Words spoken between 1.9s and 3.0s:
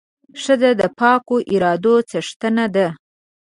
څښتنه ده.